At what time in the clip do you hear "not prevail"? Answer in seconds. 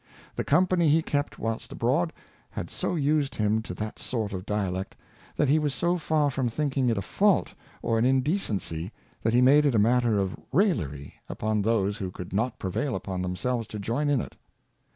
12.33-12.95